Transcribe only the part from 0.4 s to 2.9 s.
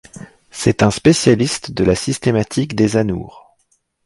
C'est un spécialiste de la systématique